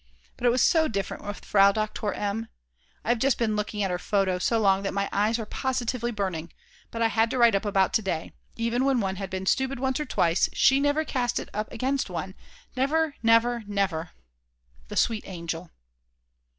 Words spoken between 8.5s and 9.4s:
even when one had